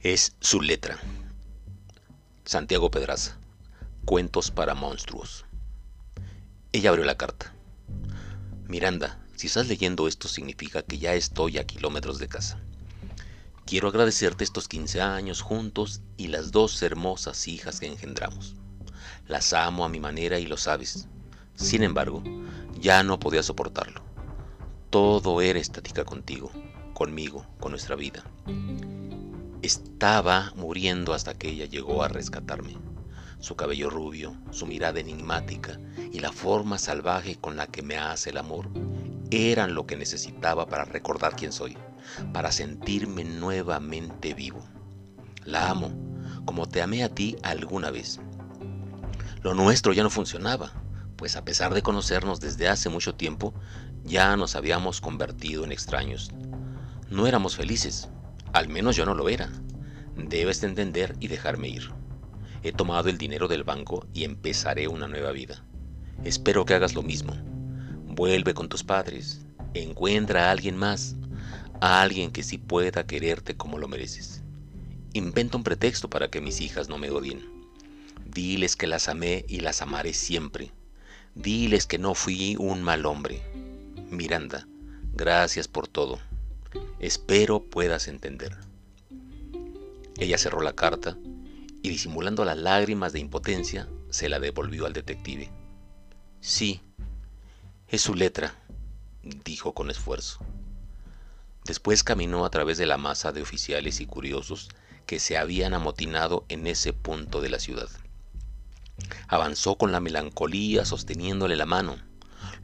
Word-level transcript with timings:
Es 0.00 0.36
su 0.38 0.60
letra. 0.60 0.96
Santiago 2.44 2.88
Pedraza. 2.88 3.36
Cuentos 4.04 4.52
para 4.52 4.76
monstruos. 4.76 5.44
Ella 6.70 6.90
abrió 6.90 7.04
la 7.04 7.16
carta. 7.16 7.52
Miranda, 8.68 9.18
si 9.34 9.48
estás 9.48 9.66
leyendo 9.66 10.06
esto 10.06 10.28
significa 10.28 10.82
que 10.82 10.98
ya 10.98 11.14
estoy 11.14 11.58
a 11.58 11.66
kilómetros 11.66 12.20
de 12.20 12.28
casa. 12.28 12.60
Quiero 13.66 13.88
agradecerte 13.88 14.44
estos 14.44 14.68
15 14.68 15.00
años 15.00 15.42
juntos 15.42 16.00
y 16.16 16.28
las 16.28 16.52
dos 16.52 16.80
hermosas 16.80 17.48
hijas 17.48 17.80
que 17.80 17.88
engendramos. 17.88 18.54
Las 19.26 19.52
amo 19.52 19.84
a 19.84 19.88
mi 19.88 19.98
manera 19.98 20.38
y 20.38 20.46
lo 20.46 20.58
sabes. 20.58 21.08
Sin 21.56 21.82
embargo, 21.82 22.22
ya 22.78 23.02
no 23.02 23.18
podía 23.18 23.42
soportarlo. 23.42 24.00
Todo 24.90 25.40
era 25.40 25.58
estática 25.58 26.04
contigo, 26.04 26.52
conmigo, 26.94 27.44
con 27.58 27.72
nuestra 27.72 27.96
vida. 27.96 28.22
Estaba 29.62 30.52
muriendo 30.54 31.14
hasta 31.14 31.34
que 31.34 31.48
ella 31.48 31.64
llegó 31.64 32.04
a 32.04 32.08
rescatarme. 32.08 32.76
Su 33.40 33.56
cabello 33.56 33.90
rubio, 33.90 34.36
su 34.52 34.66
mirada 34.66 35.00
enigmática 35.00 35.80
y 36.12 36.20
la 36.20 36.30
forma 36.30 36.78
salvaje 36.78 37.34
con 37.34 37.56
la 37.56 37.66
que 37.66 37.82
me 37.82 37.98
hace 37.98 38.30
el 38.30 38.38
amor 38.38 38.70
eran 39.32 39.74
lo 39.74 39.84
que 39.84 39.96
necesitaba 39.96 40.68
para 40.68 40.84
recordar 40.84 41.34
quién 41.34 41.50
soy, 41.50 41.76
para 42.32 42.52
sentirme 42.52 43.24
nuevamente 43.24 44.32
vivo. 44.32 44.64
La 45.44 45.68
amo, 45.68 45.90
como 46.44 46.68
te 46.68 46.80
amé 46.80 47.02
a 47.02 47.12
ti 47.12 47.36
alguna 47.42 47.90
vez. 47.90 48.20
Lo 49.42 49.54
nuestro 49.54 49.92
ya 49.92 50.04
no 50.04 50.10
funcionaba, 50.10 50.72
pues 51.16 51.34
a 51.34 51.44
pesar 51.44 51.74
de 51.74 51.82
conocernos 51.82 52.38
desde 52.38 52.68
hace 52.68 52.90
mucho 52.90 53.16
tiempo, 53.16 53.52
ya 54.04 54.36
nos 54.36 54.54
habíamos 54.54 55.00
convertido 55.00 55.64
en 55.64 55.72
extraños. 55.72 56.30
No 57.10 57.26
éramos 57.26 57.56
felices, 57.56 58.08
al 58.52 58.68
menos 58.68 58.96
yo 58.96 59.04
no 59.04 59.14
lo 59.14 59.28
era. 59.28 59.50
Debes 60.16 60.60
de 60.60 60.68
entender 60.68 61.16
y 61.20 61.28
dejarme 61.28 61.68
ir. 61.68 61.90
He 62.62 62.72
tomado 62.72 63.08
el 63.08 63.18
dinero 63.18 63.46
del 63.46 63.62
banco 63.62 64.06
y 64.12 64.24
empezaré 64.24 64.88
una 64.88 65.06
nueva 65.06 65.32
vida. 65.32 65.64
Espero 66.24 66.64
que 66.64 66.74
hagas 66.74 66.94
lo 66.94 67.02
mismo. 67.02 67.34
Vuelve 68.06 68.54
con 68.54 68.68
tus 68.68 68.82
padres. 68.82 69.46
Encuentra 69.74 70.48
a 70.48 70.50
alguien 70.50 70.76
más. 70.76 71.14
A 71.80 72.02
alguien 72.02 72.32
que 72.32 72.42
sí 72.42 72.58
pueda 72.58 73.06
quererte 73.06 73.56
como 73.56 73.78
lo 73.78 73.86
mereces. 73.86 74.42
Inventa 75.12 75.56
un 75.56 75.62
pretexto 75.64 76.10
para 76.10 76.28
que 76.28 76.40
mis 76.40 76.60
hijas 76.60 76.88
no 76.88 76.98
me 76.98 77.10
odien. 77.10 77.58
Diles 78.26 78.76
que 78.76 78.88
las 78.88 79.08
amé 79.08 79.44
y 79.48 79.60
las 79.60 79.80
amaré 79.80 80.12
siempre. 80.12 80.72
Diles 81.34 81.86
que 81.86 81.98
no 81.98 82.14
fui 82.14 82.56
un 82.58 82.82
mal 82.82 83.06
hombre. 83.06 83.40
Miranda, 84.10 84.66
gracias 85.14 85.68
por 85.68 85.86
todo. 85.86 86.18
Espero 87.00 87.62
puedas 87.62 88.08
entender. 88.08 88.56
Ella 90.18 90.36
cerró 90.36 90.60
la 90.60 90.74
carta 90.74 91.16
y 91.82 91.88
disimulando 91.88 92.44
las 92.44 92.58
lágrimas 92.58 93.12
de 93.12 93.20
impotencia, 93.20 93.88
se 94.10 94.28
la 94.28 94.40
devolvió 94.40 94.86
al 94.86 94.92
detective. 94.92 95.50
Sí, 96.40 96.80
es 97.86 98.02
su 98.02 98.14
letra, 98.14 98.54
dijo 99.22 99.74
con 99.74 99.90
esfuerzo. 99.90 100.40
Después 101.64 102.02
caminó 102.02 102.44
a 102.44 102.50
través 102.50 102.78
de 102.78 102.86
la 102.86 102.98
masa 102.98 103.30
de 103.30 103.42
oficiales 103.42 104.00
y 104.00 104.06
curiosos 104.06 104.68
que 105.06 105.20
se 105.20 105.38
habían 105.38 105.74
amotinado 105.74 106.44
en 106.48 106.66
ese 106.66 106.92
punto 106.92 107.40
de 107.40 107.50
la 107.50 107.60
ciudad. 107.60 107.88
Avanzó 109.28 109.76
con 109.76 109.92
la 109.92 110.00
melancolía 110.00 110.84
sosteniéndole 110.84 111.56
la 111.56 111.66
mano. 111.66 111.96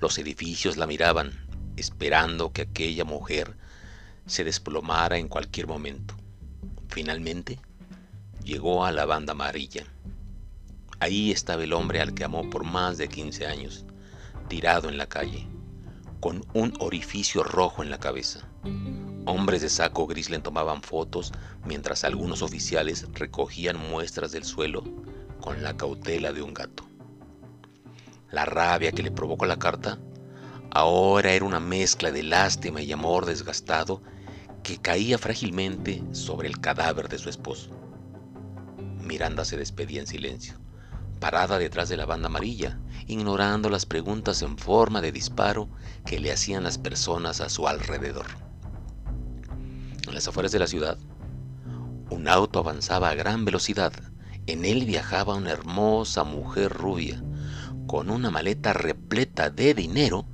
Los 0.00 0.18
edificios 0.18 0.76
la 0.76 0.86
miraban, 0.86 1.46
esperando 1.76 2.52
que 2.52 2.62
aquella 2.62 3.04
mujer 3.04 3.56
se 4.26 4.44
desplomara 4.44 5.18
en 5.18 5.28
cualquier 5.28 5.66
momento. 5.66 6.14
Finalmente, 6.88 7.58
llegó 8.42 8.84
a 8.84 8.92
la 8.92 9.04
banda 9.04 9.32
amarilla. 9.32 9.84
Ahí 11.00 11.30
estaba 11.30 11.64
el 11.64 11.72
hombre 11.72 12.00
al 12.00 12.14
que 12.14 12.24
amó 12.24 12.48
por 12.48 12.64
más 12.64 12.98
de 12.98 13.08
15 13.08 13.46
años, 13.46 13.84
tirado 14.48 14.88
en 14.88 14.96
la 14.96 15.08
calle, 15.08 15.46
con 16.20 16.44
un 16.54 16.72
orificio 16.78 17.42
rojo 17.42 17.82
en 17.82 17.90
la 17.90 17.98
cabeza. 17.98 18.48
Hombres 19.26 19.62
de 19.62 19.68
saco 19.68 20.06
gris 20.06 20.30
le 20.30 20.38
tomaban 20.38 20.82
fotos 20.82 21.32
mientras 21.64 22.04
algunos 22.04 22.42
oficiales 22.42 23.06
recogían 23.12 23.76
muestras 23.76 24.32
del 24.32 24.44
suelo 24.44 24.84
con 25.40 25.62
la 25.62 25.76
cautela 25.76 26.32
de 26.32 26.42
un 26.42 26.54
gato. 26.54 26.84
La 28.30 28.44
rabia 28.44 28.92
que 28.92 29.02
le 29.02 29.10
provocó 29.10 29.46
la 29.46 29.58
carta 29.58 29.98
ahora 30.70 31.32
era 31.32 31.44
una 31.44 31.60
mezcla 31.60 32.10
de 32.10 32.22
lástima 32.22 32.82
y 32.82 32.92
amor 32.92 33.26
desgastado 33.26 34.02
que 34.64 34.78
caía 34.78 35.18
frágilmente 35.18 36.02
sobre 36.12 36.48
el 36.48 36.58
cadáver 36.58 37.10
de 37.10 37.18
su 37.18 37.28
esposo. 37.28 37.68
Miranda 38.98 39.44
se 39.44 39.58
despedía 39.58 40.00
en 40.00 40.06
silencio, 40.06 40.54
parada 41.20 41.58
detrás 41.58 41.90
de 41.90 41.98
la 41.98 42.06
banda 42.06 42.28
amarilla, 42.28 42.80
ignorando 43.06 43.68
las 43.68 43.84
preguntas 43.84 44.40
en 44.40 44.56
forma 44.56 45.02
de 45.02 45.12
disparo 45.12 45.68
que 46.06 46.18
le 46.18 46.32
hacían 46.32 46.64
las 46.64 46.78
personas 46.78 47.42
a 47.42 47.50
su 47.50 47.68
alrededor. 47.68 48.24
En 50.08 50.14
las 50.14 50.26
afueras 50.26 50.50
de 50.50 50.58
la 50.58 50.66
ciudad, 50.66 50.96
un 52.08 52.26
auto 52.26 52.58
avanzaba 52.58 53.10
a 53.10 53.14
gran 53.14 53.44
velocidad. 53.44 53.92
En 54.46 54.64
él 54.64 54.86
viajaba 54.86 55.34
una 55.34 55.50
hermosa 55.50 56.24
mujer 56.24 56.72
rubia, 56.72 57.22
con 57.86 58.08
una 58.08 58.30
maleta 58.30 58.72
repleta 58.72 59.50
de 59.50 59.74
dinero, 59.74 60.24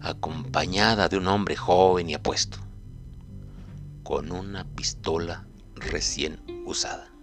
acompañada 0.00 1.10
de 1.10 1.18
un 1.18 1.28
hombre 1.28 1.54
joven 1.54 2.08
y 2.08 2.14
apuesto 2.14 2.63
con 4.04 4.30
una 4.32 4.64
pistola 4.64 5.48
recién 5.74 6.44
usada. 6.66 7.13